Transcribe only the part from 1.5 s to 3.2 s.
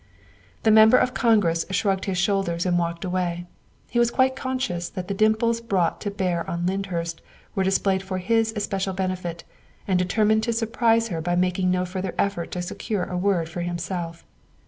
shrugged his shoulders and walked